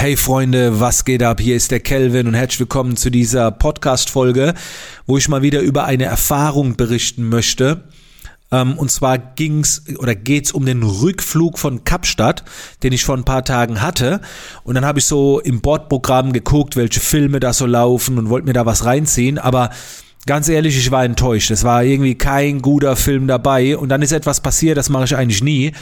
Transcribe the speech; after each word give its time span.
Hey 0.00 0.16
Freunde, 0.16 0.80
was 0.80 1.04
geht 1.04 1.22
ab? 1.22 1.42
Hier 1.42 1.56
ist 1.56 1.70
der 1.70 1.80
Kelvin 1.80 2.26
und 2.26 2.32
herzlich 2.32 2.60
willkommen 2.60 2.96
zu 2.96 3.10
dieser 3.10 3.50
Podcast-Folge, 3.50 4.54
wo 5.04 5.18
ich 5.18 5.28
mal 5.28 5.42
wieder 5.42 5.60
über 5.60 5.84
eine 5.84 6.04
Erfahrung 6.04 6.74
berichten 6.74 7.28
möchte. 7.28 7.84
Ähm, 8.50 8.78
und 8.78 8.90
zwar 8.90 9.18
ging's 9.18 9.82
oder 9.98 10.14
geht's 10.14 10.52
um 10.52 10.64
den 10.64 10.84
Rückflug 10.84 11.58
von 11.58 11.84
Kapstadt, 11.84 12.44
den 12.82 12.94
ich 12.94 13.04
vor 13.04 13.14
ein 13.14 13.26
paar 13.26 13.44
Tagen 13.44 13.82
hatte. 13.82 14.22
Und 14.64 14.74
dann 14.74 14.86
habe 14.86 15.00
ich 15.00 15.04
so 15.04 15.38
im 15.38 15.60
Bordprogramm 15.60 16.32
geguckt, 16.32 16.76
welche 16.76 17.00
Filme 17.00 17.38
da 17.38 17.52
so 17.52 17.66
laufen 17.66 18.16
und 18.16 18.30
wollte 18.30 18.46
mir 18.46 18.54
da 18.54 18.64
was 18.64 18.86
reinziehen. 18.86 19.36
Aber 19.36 19.68
ganz 20.24 20.48
ehrlich, 20.48 20.78
ich 20.78 20.90
war 20.90 21.04
enttäuscht. 21.04 21.50
Es 21.50 21.62
war 21.62 21.84
irgendwie 21.84 22.14
kein 22.14 22.62
guter 22.62 22.96
Film 22.96 23.26
dabei. 23.26 23.76
Und 23.76 23.90
dann 23.90 24.00
ist 24.00 24.12
etwas 24.12 24.40
passiert, 24.40 24.78
das 24.78 24.88
mache 24.88 25.04
ich 25.04 25.14
eigentlich 25.14 25.44
nie 25.44 25.72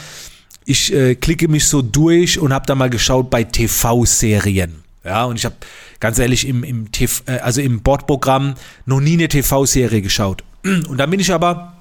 ich 0.69 0.93
äh, 0.93 1.15
klicke 1.15 1.47
mich 1.47 1.67
so 1.67 1.81
durch 1.81 2.37
und 2.37 2.53
habe 2.53 2.67
da 2.67 2.75
mal 2.75 2.91
geschaut 2.91 3.31
bei 3.31 3.43
TV-Serien. 3.43 4.83
Ja, 5.03 5.25
und 5.25 5.35
ich 5.35 5.45
habe 5.45 5.55
ganz 5.99 6.19
ehrlich 6.19 6.47
im, 6.47 6.63
im 6.63 6.91
TV, 6.91 7.23
äh, 7.25 7.39
also 7.39 7.59
im 7.59 7.81
Bordprogramm 7.81 8.53
noch 8.85 8.99
nie 8.99 9.13
eine 9.13 9.27
TV-Serie 9.27 10.01
geschaut. 10.03 10.43
Und 10.63 10.97
dann 10.97 11.09
bin 11.09 11.19
ich 11.19 11.33
aber 11.33 11.73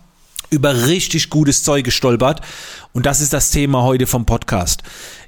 über 0.50 0.86
richtig 0.86 1.28
gutes 1.28 1.62
Zeug 1.62 1.84
gestolpert 1.84 2.40
und 2.94 3.04
das 3.04 3.20
ist 3.20 3.34
das 3.34 3.50
Thema 3.50 3.82
heute 3.82 4.06
vom 4.06 4.24
Podcast. 4.24 4.82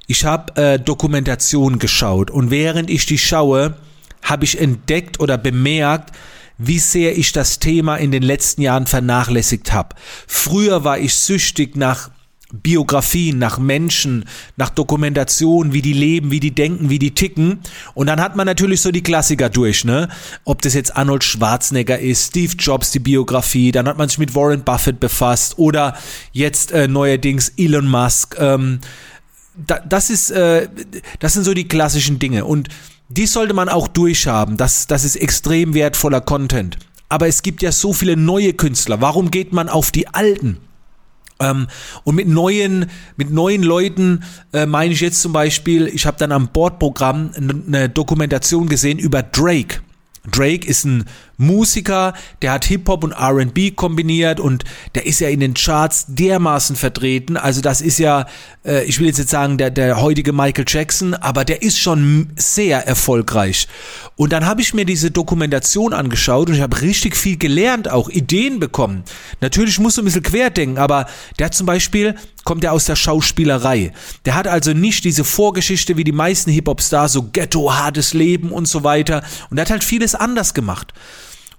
Ich 0.07 0.25
habe 0.25 0.59
äh, 0.59 0.79
Dokumentation 0.79 1.77
geschaut 1.77 2.31
und 2.31 2.49
während 2.49 2.89
ich 2.89 3.05
die 3.05 3.19
schaue, 3.19 3.75
habe 4.23 4.45
ich 4.45 4.59
entdeckt 4.59 5.19
oder 5.19 5.37
bemerkt, 5.37 6.15
wie 6.57 6.79
sehr 6.79 7.15
ich 7.19 7.33
das 7.33 7.59
Thema 7.59 7.97
in 7.97 8.09
den 8.09 8.23
letzten 8.23 8.63
Jahren 8.63 8.87
vernachlässigt 8.87 9.71
habe. 9.71 9.95
Früher 10.25 10.83
war 10.83 10.97
ich 10.97 11.13
süchtig 11.13 11.75
nach 11.75 12.09
Biografien, 12.53 13.39
nach 13.39 13.59
Menschen, 13.59 14.25
nach 14.57 14.69
Dokumentation, 14.69 15.73
wie 15.73 15.81
die 15.81 15.93
leben, 15.93 16.31
wie 16.31 16.39
die 16.39 16.53
denken, 16.53 16.89
wie 16.89 16.99
die 16.99 17.11
ticken. 17.11 17.59
Und 17.93 18.07
dann 18.07 18.21
hat 18.21 18.35
man 18.35 18.45
natürlich 18.45 18.81
so 18.81 18.91
die 18.91 19.03
Klassiker 19.03 19.49
durch, 19.49 19.85
ne? 19.85 20.09
Ob 20.43 20.61
das 20.61 20.73
jetzt 20.73 20.95
Arnold 20.95 21.23
Schwarzenegger 21.23 21.99
ist, 21.99 22.27
Steve 22.27 22.53
Jobs, 22.57 22.91
die 22.91 22.99
Biografie, 22.99 23.71
dann 23.71 23.87
hat 23.87 23.97
man 23.97 24.09
sich 24.09 24.17
mit 24.17 24.35
Warren 24.35 24.63
Buffett 24.63 24.99
befasst 24.99 25.57
oder 25.57 25.95
jetzt 26.31 26.71
äh, 26.71 26.87
neuerdings 26.87 27.53
Elon 27.57 27.87
Musk. 27.87 28.35
Ähm, 28.39 28.79
da, 29.55 29.79
das 29.79 30.09
ist, 30.09 30.31
äh, 30.31 30.67
das 31.19 31.33
sind 31.33 31.43
so 31.43 31.53
die 31.53 31.67
klassischen 31.67 32.19
Dinge. 32.19 32.45
Und 32.45 32.69
die 33.09 33.25
sollte 33.27 33.53
man 33.53 33.69
auch 33.69 33.87
durchhaben. 33.87 34.57
Das, 34.57 34.87
das 34.87 35.03
ist 35.03 35.15
extrem 35.15 35.73
wertvoller 35.73 36.21
Content. 36.21 36.77
Aber 37.09 37.27
es 37.27 37.43
gibt 37.43 37.61
ja 37.61 37.71
so 37.71 37.91
viele 37.91 38.15
neue 38.15 38.53
Künstler. 38.53 39.01
Warum 39.01 39.31
geht 39.31 39.51
man 39.51 39.67
auf 39.67 39.91
die 39.91 40.07
alten? 40.07 40.57
Ähm, 41.41 41.67
und 42.03 42.15
mit 42.15 42.27
neuen, 42.27 42.85
mit 43.17 43.31
neuen 43.31 43.63
Leuten 43.63 44.23
äh, 44.53 44.65
meine 44.65 44.93
ich 44.93 45.01
jetzt 45.01 45.21
zum 45.21 45.33
Beispiel, 45.33 45.87
ich 45.87 46.05
habe 46.05 46.17
dann 46.17 46.31
am 46.31 46.49
Bordprogramm 46.49 47.31
eine 47.67 47.89
Dokumentation 47.89 48.67
gesehen 48.69 48.99
über 48.99 49.23
Drake. 49.23 49.81
Drake 50.29 50.67
ist 50.67 50.85
ein 50.85 51.05
Musiker, 51.41 52.13
der 52.41 52.53
hat 52.53 52.65
Hip-Hop 52.65 53.03
und 53.03 53.13
RB 53.13 53.75
kombiniert 53.75 54.39
und 54.39 54.63
der 54.95 55.05
ist 55.05 55.19
ja 55.19 55.29
in 55.29 55.39
den 55.39 55.53
Charts 55.53 56.05
dermaßen 56.07 56.75
vertreten. 56.75 57.35
Also 57.35 57.61
das 57.61 57.81
ist 57.81 57.99
ja, 57.99 58.27
äh, 58.65 58.85
ich 58.85 58.99
will 58.99 59.07
jetzt 59.07 59.17
nicht 59.17 59.29
sagen, 59.29 59.57
der, 59.57 59.71
der 59.71 60.01
heutige 60.01 60.33
Michael 60.33 60.65
Jackson, 60.67 61.13
aber 61.13 61.43
der 61.43 61.61
ist 61.61 61.79
schon 61.79 62.31
sehr 62.35 62.87
erfolgreich. 62.87 63.67
Und 64.15 64.31
dann 64.33 64.45
habe 64.45 64.61
ich 64.61 64.73
mir 64.73 64.85
diese 64.85 65.11
Dokumentation 65.11 65.93
angeschaut 65.93 66.49
und 66.49 66.55
ich 66.55 66.61
habe 66.61 66.81
richtig 66.81 67.17
viel 67.17 67.37
gelernt, 67.37 67.89
auch 67.89 68.09
Ideen 68.09 68.59
bekommen. 68.59 69.03
Natürlich 69.39 69.79
musst 69.79 69.97
du 69.97 70.03
ein 70.03 70.05
bisschen 70.05 70.23
querdenken, 70.23 70.77
aber 70.77 71.07
der 71.39 71.51
zum 71.51 71.65
Beispiel, 71.65 72.15
kommt 72.43 72.63
er 72.63 72.73
aus 72.73 72.85
der 72.85 72.95
Schauspielerei. 72.95 73.93
Der 74.25 74.35
hat 74.35 74.47
also 74.47 74.73
nicht 74.73 75.03
diese 75.03 75.23
Vorgeschichte 75.23 75.97
wie 75.97 76.03
die 76.03 76.11
meisten 76.11 76.51
Hip-Hop-Stars, 76.51 77.13
so 77.13 77.23
Ghetto, 77.31 77.73
hartes 77.73 78.13
Leben 78.13 78.51
und 78.51 78.67
so 78.67 78.83
weiter. 78.83 79.23
Und 79.49 79.57
er 79.57 79.61
hat 79.61 79.71
halt 79.71 79.83
vieles 79.83 80.15
anders 80.15 80.53
gemacht. 80.53 80.93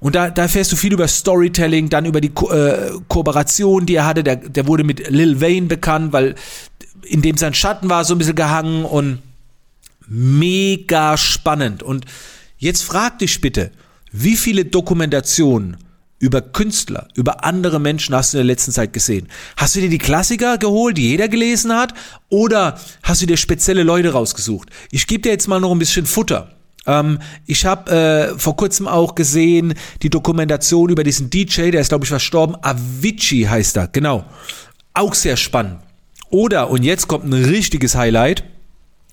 Und 0.02 0.16
da, 0.16 0.30
da 0.30 0.42
erfährst 0.42 0.72
du 0.72 0.76
viel 0.76 0.92
über 0.92 1.06
Storytelling, 1.06 1.88
dann 1.88 2.06
über 2.06 2.20
die 2.20 2.30
Ko 2.30 2.50
äh, 2.50 2.90
Kooperation, 3.06 3.86
die 3.86 3.94
er 3.94 4.04
hatte. 4.04 4.24
Der, 4.24 4.34
der 4.34 4.66
wurde 4.66 4.82
mit 4.82 5.08
Lil 5.08 5.40
Wayne 5.40 5.68
bekannt, 5.68 6.12
weil 6.12 6.34
in 7.04 7.22
dem 7.22 7.36
sein 7.36 7.54
Schatten 7.54 7.88
war 7.88 8.04
so 8.04 8.16
ein 8.16 8.18
bisschen 8.18 8.34
gehangen 8.34 8.84
und 8.84 9.22
mega 10.08 11.16
spannend. 11.16 11.84
Und 11.84 12.04
jetzt 12.58 12.82
frag 12.82 13.20
dich 13.20 13.40
bitte, 13.40 13.70
wie 14.10 14.36
viele 14.36 14.64
Dokumentationen 14.64 15.76
über 16.18 16.40
Künstler, 16.40 17.06
über 17.14 17.44
andere 17.44 17.78
Menschen 17.78 18.12
hast 18.12 18.34
du 18.34 18.38
in 18.38 18.46
der 18.46 18.52
letzten 18.52 18.72
Zeit 18.72 18.92
gesehen? 18.92 19.28
Hast 19.56 19.76
du 19.76 19.80
dir 19.80 19.88
die 19.88 19.98
Klassiker 19.98 20.58
geholt, 20.58 20.98
die 20.98 21.10
jeder 21.10 21.28
gelesen 21.28 21.72
hat? 21.72 21.94
Oder 22.28 22.76
hast 23.04 23.22
du 23.22 23.26
dir 23.26 23.36
spezielle 23.36 23.84
Leute 23.84 24.10
rausgesucht? 24.10 24.68
Ich 24.90 25.06
gebe 25.06 25.22
dir 25.22 25.30
jetzt 25.30 25.46
mal 25.46 25.60
noch 25.60 25.70
ein 25.70 25.78
bisschen 25.78 26.06
Futter. 26.06 26.50
Ähm, 26.86 27.18
ich 27.46 27.64
habe 27.64 27.90
äh, 28.34 28.38
vor 28.38 28.56
kurzem 28.56 28.88
auch 28.88 29.14
gesehen 29.14 29.74
die 30.02 30.10
Dokumentation 30.10 30.90
über 30.90 31.04
diesen 31.04 31.30
DJ, 31.30 31.70
der 31.70 31.80
ist 31.80 31.88
glaube 31.88 32.04
ich 32.04 32.10
verstorben, 32.10 32.56
Avicii 32.62 33.44
heißt 33.44 33.76
er, 33.76 33.88
genau. 33.88 34.24
Auch 34.94 35.14
sehr 35.14 35.36
spannend. 35.36 35.78
Oder, 36.30 36.70
und 36.70 36.82
jetzt 36.82 37.08
kommt 37.08 37.24
ein 37.24 37.32
richtiges 37.32 37.94
Highlight, 37.94 38.44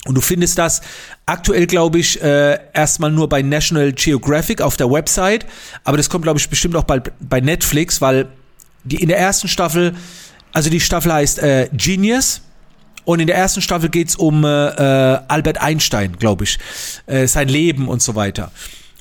und 0.06 0.16
du 0.16 0.22
findest 0.22 0.58
das 0.58 0.82
aktuell, 1.26 1.68
glaube 1.68 2.00
ich, 2.00 2.22
äh, 2.22 2.58
erstmal 2.74 3.12
nur 3.12 3.28
bei 3.28 3.42
National 3.42 3.92
Geographic 3.92 4.62
auf 4.62 4.78
der 4.78 4.90
Website, 4.90 5.46
aber 5.84 5.98
das 5.98 6.10
kommt, 6.10 6.24
glaube 6.24 6.40
ich, 6.40 6.50
bestimmt 6.50 6.76
auch 6.78 6.84
bald 6.84 7.12
bei 7.20 7.42
Netflix, 7.42 8.00
weil 8.00 8.28
die 8.86 8.96
in 8.96 9.10
der 9.10 9.18
ersten 9.18 9.50
Staffel, 9.50 9.94
also 10.54 10.70
die 10.70 10.80
Staffel 10.80 11.12
heißt 11.12 11.40
äh, 11.40 11.70
Genius, 11.74 12.42
und 13.10 13.20
in 13.20 13.26
der 13.26 13.38
ersten 13.38 13.64
Staffel 13.64 13.90
geht's 13.90 14.16
um 14.16 14.44
äh, 14.44 14.68
äh, 14.68 15.20
Albert 15.30 15.60
Einstein, 15.60 16.18
glaube 16.20 16.44
ich, 16.44 16.60
äh, 17.08 17.26
sein 17.26 17.48
Leben 17.48 17.88
und 17.88 18.04
so 18.04 18.14
weiter. 18.14 18.52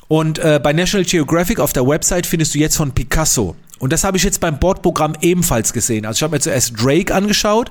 Und 0.07 0.39
äh, 0.39 0.59
bei 0.61 0.73
National 0.73 1.05
Geographic 1.05 1.59
auf 1.59 1.73
der 1.73 1.85
Website 1.85 2.25
findest 2.25 2.55
du 2.55 2.57
jetzt 2.57 2.75
von 2.75 2.91
Picasso. 2.91 3.55
Und 3.77 3.93
das 3.93 4.03
habe 4.03 4.17
ich 4.17 4.23
jetzt 4.23 4.39
beim 4.39 4.57
Bordprogramm 4.57 5.13
ebenfalls 5.21 5.73
gesehen. 5.73 6.07
Also 6.07 6.17
ich 6.17 6.23
habe 6.23 6.35
mir 6.35 6.39
zuerst 6.39 6.73
Drake 6.83 7.13
angeschaut 7.13 7.69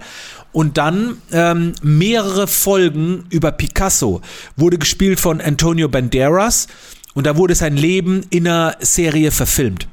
und 0.53 0.79
dann 0.79 1.21
ähm, 1.33 1.73
mehrere 1.83 2.47
Folgen 2.47 3.25
über 3.31 3.51
Picasso. 3.51 4.21
Wurde 4.55 4.79
gespielt 4.79 5.19
von 5.19 5.41
Antonio 5.41 5.89
Banderas 5.89 6.69
und 7.15 7.27
da 7.27 7.37
wurde 7.37 7.57
sein 7.57 7.77
Leben 7.77 8.25
in 8.31 8.47
einer 8.47 8.77
Serie 8.79 9.33
verfilmt. 9.33 9.89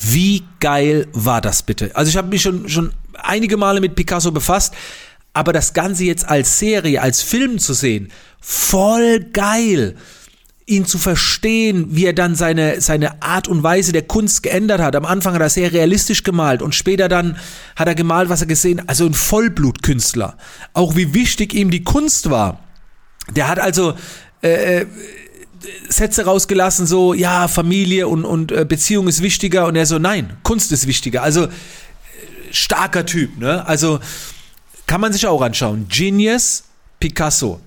Wie 0.00 0.44
geil 0.60 1.08
war 1.12 1.40
das 1.40 1.64
bitte? 1.64 1.90
Also 1.96 2.10
ich 2.10 2.16
habe 2.16 2.28
mich 2.28 2.42
schon, 2.42 2.68
schon 2.68 2.92
einige 3.14 3.56
Male 3.56 3.80
mit 3.80 3.96
Picasso 3.96 4.30
befasst. 4.30 4.72
Aber 5.38 5.52
das 5.52 5.72
Ganze 5.72 6.02
jetzt 6.02 6.28
als 6.28 6.58
Serie, 6.58 7.00
als 7.00 7.22
Film 7.22 7.60
zu 7.60 7.72
sehen, 7.72 8.10
voll 8.40 9.20
geil 9.32 9.94
ihn 10.66 10.84
zu 10.84 10.98
verstehen, 10.98 11.86
wie 11.90 12.06
er 12.06 12.12
dann 12.12 12.34
seine, 12.34 12.80
seine 12.80 13.22
Art 13.22 13.46
und 13.46 13.62
Weise 13.62 13.92
der 13.92 14.02
Kunst 14.02 14.42
geändert 14.42 14.80
hat. 14.80 14.96
Am 14.96 15.06
Anfang 15.06 15.34
hat 15.34 15.40
er 15.40 15.48
sehr 15.48 15.72
realistisch 15.72 16.24
gemalt 16.24 16.60
und 16.60 16.74
später 16.74 17.08
dann 17.08 17.36
hat 17.76 17.86
er 17.86 17.94
gemalt, 17.94 18.30
was 18.30 18.40
er 18.40 18.48
gesehen 18.48 18.80
hat. 18.80 18.88
Also 18.88 19.06
ein 19.06 19.14
Vollblutkünstler. 19.14 20.36
Auch 20.72 20.96
wie 20.96 21.14
wichtig 21.14 21.54
ihm 21.54 21.70
die 21.70 21.84
Kunst 21.84 22.30
war. 22.30 22.58
Der 23.30 23.46
hat 23.46 23.60
also 23.60 23.94
äh, 24.42 24.80
äh 24.80 24.86
Sätze 25.88 26.24
rausgelassen, 26.24 26.86
so, 26.86 27.14
ja, 27.14 27.46
Familie 27.48 28.08
und, 28.08 28.24
und 28.24 28.50
äh, 28.50 28.64
Beziehung 28.64 29.06
ist 29.06 29.22
wichtiger. 29.22 29.66
Und 29.66 29.76
er 29.76 29.86
so, 29.86 30.00
nein, 30.00 30.36
Kunst 30.42 30.72
ist 30.72 30.88
wichtiger. 30.88 31.22
Also 31.22 31.44
äh, 31.44 31.50
starker 32.50 33.06
Typ, 33.06 33.38
ne? 33.38 33.64
Also 33.66 34.00
kann 34.88 35.00
man 35.00 35.12
sich 35.12 35.26
auch 35.28 35.42
anschauen. 35.42 35.86
Genius, 35.88 36.64
Picasso. 36.98 37.60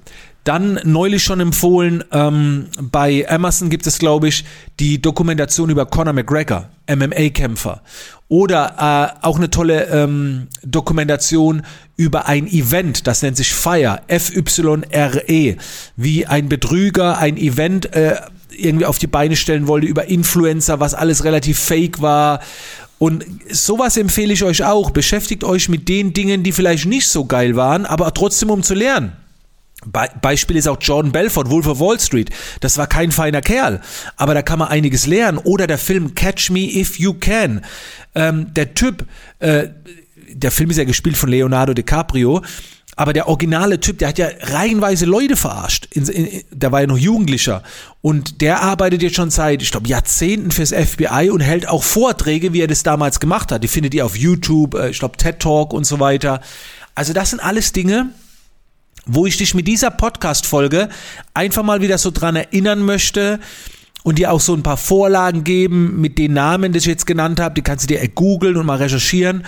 Dann 0.44 0.80
neulich 0.84 1.24
schon 1.24 1.40
empfohlen, 1.40 2.04
ähm, 2.12 2.68
bei 2.82 3.30
Amazon 3.30 3.70
gibt 3.70 3.86
es, 3.86 4.00
glaube 4.00 4.28
ich, 4.28 4.44
die 4.80 5.00
Dokumentation 5.00 5.70
über 5.70 5.86
Conor 5.86 6.14
McGregor, 6.14 6.70
MMA-Kämpfer. 6.90 7.84
Oder 8.28 9.20
äh, 9.22 9.26
auch 9.26 9.38
eine 9.38 9.52
tolle 9.52 9.86
ähm, 9.86 10.48
Dokumentation 10.64 11.62
über 11.96 12.26
ein 12.26 12.48
Event, 12.48 13.06
das 13.06 13.22
nennt 13.22 13.38
sich 13.38 13.54
FIRE, 13.54 14.02
F-Y-R-E, 14.08 15.58
wie 15.96 16.26
ein 16.26 16.50
Betrüger 16.50 17.20
ein 17.20 17.38
Event 17.38 17.94
äh, 17.94 18.16
irgendwie 18.50 18.86
auf 18.86 18.98
die 18.98 19.08
Beine 19.08 19.36
stellen 19.36 19.68
wollte 19.68 19.86
über 19.86 20.06
Influencer, 20.06 20.80
was 20.80 20.96
alles 20.96 21.24
relativ 21.24 21.60
fake 21.60 22.02
war 22.02 22.40
und 23.02 23.26
sowas 23.50 23.98
empfehle 23.98 24.32
ich 24.32 24.44
euch 24.44 24.64
auch. 24.64 24.92
Beschäftigt 24.92 25.44
euch 25.44 25.70
mit 25.70 25.90
den 25.90 26.14
Dingen, 26.14 26.44
die 26.44 26.52
vielleicht 26.52 26.86
nicht 26.86 27.08
so 27.08 27.26
geil 27.26 27.56
waren, 27.56 27.88
aber 27.88 28.14
trotzdem 28.14 28.52
um 28.52 28.62
zu 28.62 28.76
lernen. 28.76 29.14
Be 29.88 30.08
Beispiel 30.22 30.56
ist 30.56 30.68
auch 30.68 30.78
Jordan 30.80 31.12
Belfort, 31.12 31.50
Wolf 31.50 31.66
of 31.66 31.80
Wall 31.80 32.00
Street. 32.00 32.30
Das 32.60 32.78
war 32.78 32.86
kein 32.86 33.12
feiner 33.12 33.42
Kerl, 33.42 33.82
aber 34.18 34.36
da 34.36 34.44
kann 34.44 34.60
man 34.60 34.68
einiges 34.68 35.08
lernen. 35.08 35.40
Oder 35.40 35.66
der 35.66 35.80
Film 35.80 36.14
Catch 36.14 36.52
Me 36.52 36.60
If 36.60 37.00
You 37.00 37.16
Can. 37.16 37.62
Ähm, 38.14 38.54
der 38.54 38.76
Typ, 38.76 39.08
äh, 39.40 39.70
der 40.32 40.52
Film 40.52 40.70
ist 40.70 40.78
ja 40.78 40.84
gespielt 40.84 41.18
von 41.18 41.32
Leonardo 41.32 41.74
DiCaprio 41.74 42.44
aber 43.02 43.14
der 43.14 43.28
originale 43.28 43.80
Typ, 43.80 43.98
der 43.98 44.10
hat 44.10 44.20
ja 44.20 44.28
reihenweise 44.42 45.08
Leute 45.08 45.36
verarscht. 45.36 45.88
In, 45.90 46.08
in, 46.08 46.44
der 46.52 46.72
war 46.72 46.82
ja 46.82 46.88
noch 46.88 47.00
Jugendlicher. 47.00 47.64
Und 48.02 48.42
der 48.42 48.62
arbeitet 48.62 49.02
jetzt 49.02 49.16
schon 49.16 49.32
seit, 49.32 49.64
ich 49.64 49.72
glaube, 49.72 49.88
Jahrzehnten 49.88 50.52
fürs 50.52 50.72
FBI 50.72 51.32
und 51.32 51.40
hält 51.40 51.68
auch 51.68 51.82
Vorträge, 51.82 52.54
wie 52.54 52.62
er 52.62 52.68
das 52.68 52.84
damals 52.84 53.20
gemacht 53.20 53.52
hat. 53.52 53.64
Die 53.64 53.68
findet 53.68 53.96
ihr 53.96 54.06
auf 54.06 54.16
YouTube, 54.16 54.76
äh, 54.76 54.92
ich 54.92 55.00
glaube, 55.00 55.18
TED 55.18 55.40
Talk 55.40 55.74
und 55.74 55.86
so 55.86 56.00
weiter. 56.00 56.42
Also 56.94 57.12
das 57.12 57.32
sind 57.32 57.40
alles 57.40 57.74
Dinge, 57.74 58.12
wo 59.08 59.26
ich 59.26 59.36
dich 59.36 59.56
mit 59.56 59.68
dieser 59.68 59.90
Podcast-Folge 59.90 60.88
einfach 61.34 61.64
mal 61.64 61.82
wieder 61.82 61.98
so 61.98 62.12
dran 62.12 62.36
erinnern 62.36 62.84
möchte 62.84 63.40
und 64.04 64.20
dir 64.20 64.32
auch 64.32 64.42
so 64.42 64.54
ein 64.54 64.62
paar 64.62 64.78
Vorlagen 64.78 65.44
geben 65.44 66.00
mit 66.00 66.20
den 66.20 66.34
Namen, 66.34 66.72
die 66.72 66.78
ich 66.78 66.86
jetzt 66.86 67.08
genannt 67.08 67.40
habe. 67.40 67.56
Die 67.56 67.64
kannst 67.64 67.90
du 67.90 67.96
dir 67.96 68.08
googeln 68.10 68.58
und 68.58 68.68
mal 68.68 68.78
recherchieren. 68.78 69.44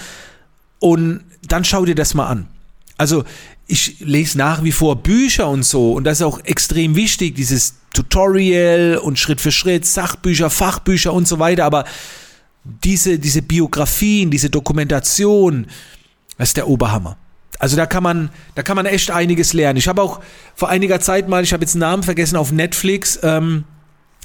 Und 0.79 1.21
dann 1.47 1.63
schau 1.63 1.85
dir 1.85 1.94
das 1.94 2.15
mal 2.15 2.25
an. 2.25 2.47
Also 3.03 3.25
ich 3.67 4.00
lese 4.00 4.38
nach 4.38 4.63
wie 4.63 4.71
vor 4.71 4.95
Bücher 4.95 5.50
und 5.50 5.63
so 5.63 5.91
und 5.91 6.05
das 6.05 6.21
ist 6.21 6.25
auch 6.25 6.39
extrem 6.45 6.95
wichtig, 6.95 7.35
dieses 7.35 7.75
Tutorial 7.94 8.97
und 8.97 9.19
Schritt 9.19 9.41
für 9.41 9.51
Schritt, 9.51 9.85
Sachbücher, 9.85 10.50
Fachbücher 10.50 11.11
und 11.11 11.27
so 11.27 11.38
weiter, 11.38 11.65
aber 11.65 11.83
diese, 12.63 13.19
diese 13.19 13.41
Biografien, 13.41 14.31
diese 14.31 14.50
Dokumentation, 14.50 15.67
das 16.38 16.51
ist 16.51 16.57
der 16.57 16.69
Oberhammer. 16.69 17.17
Also 17.59 17.75
da 17.75 17.88
kann 17.88 18.03
man, 18.03 18.29
da 18.55 18.63
kann 18.63 18.77
man 18.77 18.85
echt 18.85 19.11
einiges 19.11 19.51
lernen. 19.51 19.75
Ich 19.75 19.89
habe 19.89 20.01
auch 20.01 20.21
vor 20.55 20.69
einiger 20.69 21.01
Zeit 21.01 21.27
mal, 21.27 21.44
ich 21.44 21.51
habe 21.51 21.63
jetzt 21.63 21.75
einen 21.75 21.81
Namen 21.81 22.03
vergessen, 22.03 22.38
auf 22.38 22.53
Netflix 22.53 23.19
ähm, 23.21 23.65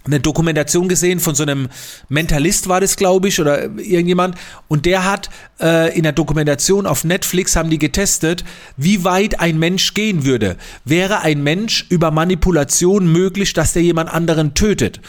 eine 0.04 0.20
Dokumentation 0.20 0.88
gesehen 0.88 1.20
von 1.20 1.34
so 1.34 1.42
einem 1.42 1.68
Mentalist 2.08 2.68
war 2.68 2.80
das, 2.80 2.96
glaube 2.96 3.28
ich, 3.28 3.40
oder 3.40 3.64
irgendjemand. 3.78 4.36
Und 4.66 4.86
der 4.86 5.04
hat 5.04 5.28
äh, 5.60 5.96
in 5.96 6.02
der 6.02 6.12
Dokumentation 6.12 6.86
auf 6.86 7.04
Netflix 7.04 7.56
haben 7.56 7.70
die 7.70 7.78
getestet, 7.78 8.44
wie 8.76 9.04
weit 9.04 9.40
ein 9.40 9.58
Mensch 9.58 9.94
gehen 9.94 10.24
würde. 10.24 10.56
Wäre 10.84 11.20
ein 11.20 11.42
Mensch 11.42 11.86
über 11.90 12.10
Manipulation 12.10 13.10
möglich, 13.12 13.52
dass 13.52 13.72
der 13.72 13.82
jemand 13.82 14.10
anderen 14.10 14.54
tötet? 14.54 15.00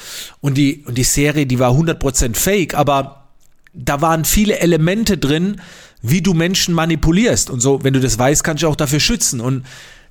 Und 0.42 0.58
die, 0.58 0.84
und 0.86 0.98
die 0.98 1.04
Serie, 1.04 1.46
die 1.46 1.60
war 1.60 1.72
100% 1.72 2.36
fake, 2.36 2.74
aber 2.74 3.28
da 3.74 4.02
waren 4.02 4.26
viele 4.26 4.60
Elemente 4.60 5.18
drin, 5.18 5.62
wie 6.02 6.22
du 6.22 6.34
Menschen 6.34 6.74
manipulierst. 6.74 7.50
Und 7.50 7.60
so, 7.60 7.84
wenn 7.84 7.94
du 7.94 8.00
das 8.00 8.18
weißt, 8.18 8.44
kannst 8.44 8.64
du 8.64 8.68
auch 8.68 8.76
dafür 8.76 9.00
schützen. 9.00 9.42
Und 9.42 9.66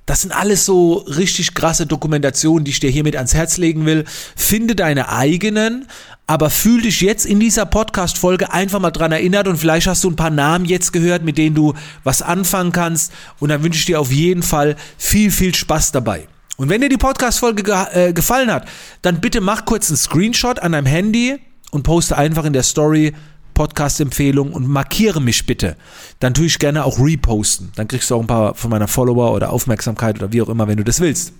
das 0.09 0.21
sind 0.21 0.31
alles 0.31 0.65
so 0.65 1.05
richtig 1.07 1.53
krasse 1.53 1.85
Dokumentationen, 1.85 2.65
die 2.65 2.71
ich 2.71 2.79
dir 2.79 2.89
hiermit 2.89 3.15
ans 3.15 3.35
Herz 3.35 3.57
legen 3.57 3.85
will. 3.85 4.05
Finde 4.35 4.75
deine 4.75 5.09
eigenen, 5.09 5.85
aber 6.25 6.49
fühl 6.49 6.81
dich 6.81 7.01
jetzt 7.01 7.27
in 7.27 7.39
dieser 7.39 7.67
Podcast-Folge 7.67 8.51
einfach 8.51 8.79
mal 8.79 8.89
dran 8.89 9.11
erinnert 9.11 9.47
und 9.47 9.57
vielleicht 9.57 9.85
hast 9.85 10.03
du 10.03 10.09
ein 10.09 10.15
paar 10.15 10.31
Namen 10.31 10.65
jetzt 10.65 10.93
gehört, 10.93 11.21
mit 11.21 11.37
denen 11.37 11.53
du 11.55 11.75
was 12.03 12.23
anfangen 12.23 12.71
kannst. 12.71 13.11
Und 13.37 13.49
dann 13.49 13.61
wünsche 13.61 13.77
ich 13.77 13.85
dir 13.85 13.99
auf 13.99 14.11
jeden 14.11 14.41
Fall 14.41 14.77
viel, 14.97 15.29
viel 15.29 15.53
Spaß 15.53 15.91
dabei. 15.91 16.27
Und 16.57 16.69
wenn 16.69 16.81
dir 16.81 16.89
die 16.89 16.97
Podcast-Folge 16.97 17.61
ge 17.61 17.75
äh, 17.93 18.11
gefallen 18.11 18.51
hat, 18.51 18.67
dann 19.03 19.21
bitte 19.21 19.41
mach 19.41 19.65
kurz 19.65 19.91
einen 19.91 19.97
Screenshot 19.97 20.57
an 20.57 20.71
deinem 20.71 20.87
Handy 20.87 21.39
und 21.69 21.83
poste 21.83 22.17
einfach 22.17 22.45
in 22.45 22.53
der 22.53 22.63
Story 22.63 23.13
Podcast-Empfehlung 23.59 24.53
und 24.53 24.69
markiere 24.69 25.19
mich 25.19 25.45
bitte. 25.45 25.75
Dann 26.21 26.33
tue 26.33 26.45
ich 26.45 26.59
gerne 26.59 26.85
auch 26.85 26.97
reposten. 26.97 27.73
Dann 27.75 27.89
kriegst 27.89 28.09
du 28.09 28.15
auch 28.15 28.21
ein 28.21 28.27
paar 28.27 28.55
von 28.55 28.69
meiner 28.69 28.87
Follower 28.87 29.33
oder 29.33 29.51
Aufmerksamkeit 29.51 30.15
oder 30.17 30.31
wie 30.31 30.41
auch 30.41 30.47
immer, 30.47 30.69
wenn 30.69 30.77
du 30.77 30.85
das 30.85 31.01
willst. 31.01 31.33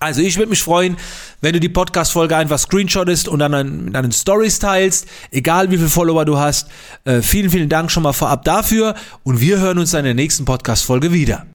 Also 0.00 0.22
ich 0.22 0.38
würde 0.38 0.50
mich 0.50 0.60
freuen, 0.60 0.96
wenn 1.42 1.52
du 1.52 1.60
die 1.60 1.68
Podcast-Folge 1.68 2.36
einfach 2.36 2.58
screenshottest 2.58 3.28
und 3.28 3.38
dann 3.38 3.52
in 3.54 3.92
deinen 3.92 4.10
Stories 4.10 4.58
teilst, 4.58 5.06
egal 5.30 5.70
wie 5.70 5.76
viele 5.76 5.88
Follower 5.88 6.24
du 6.24 6.36
hast. 6.36 6.66
Äh, 7.04 7.22
vielen, 7.22 7.48
vielen 7.48 7.68
Dank 7.68 7.92
schon 7.92 8.02
mal 8.02 8.12
vorab 8.12 8.44
dafür 8.44 8.96
und 9.22 9.40
wir 9.40 9.60
hören 9.60 9.78
uns 9.78 9.92
dann 9.92 10.00
in 10.00 10.06
der 10.06 10.14
nächsten 10.14 10.46
Podcast-Folge 10.46 11.12
wieder. 11.12 11.46